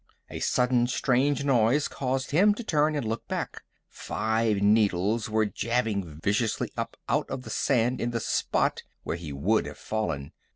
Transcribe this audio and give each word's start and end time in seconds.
A 0.31 0.39
sudden 0.39 0.87
strange 0.87 1.43
noise 1.43 1.87
caused 1.87 2.31
him 2.31 2.55
to 2.55 2.63
turn 2.63 2.95
and 2.95 3.05
look 3.07 3.27
back. 3.27 3.61
Five 3.87 4.59
needles 4.63 5.29
were 5.29 5.45
jabbing 5.45 6.03
viciously 6.23 6.71
up 6.75 6.97
out 7.07 7.29
of 7.29 7.43
the 7.43 7.51
sand 7.51 8.01
in 8.01 8.09
the 8.09 8.19
spot 8.19 8.81
where 9.03 9.15
he 9.17 9.31
would 9.31 9.67
have 9.67 9.77
fallen. 9.77 10.31